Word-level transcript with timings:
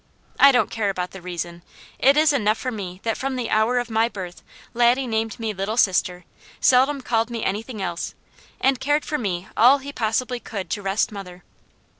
I 0.39 0.51
don't 0.51 0.71
care 0.71 0.89
about 0.89 1.11
the 1.11 1.21
reason. 1.21 1.61
It 1.99 2.17
is 2.17 2.33
enough 2.33 2.57
for 2.57 2.71
me 2.71 2.99
that 3.03 3.19
from 3.19 3.35
the 3.35 3.51
hour 3.51 3.77
of 3.77 3.91
my 3.91 4.09
birth 4.09 4.41
Laddie 4.73 5.05
named 5.05 5.39
me 5.39 5.53
Little 5.53 5.77
Sister, 5.77 6.25
seldom 6.59 7.01
called 7.01 7.29
me 7.29 7.43
anything 7.45 7.83
else, 7.83 8.15
and 8.59 8.79
cared 8.79 9.05
for 9.05 9.19
me 9.19 9.47
all 9.55 9.77
he 9.77 9.93
possibly 9.93 10.39
could 10.39 10.71
to 10.71 10.81
rest 10.81 11.11
mother. 11.11 11.43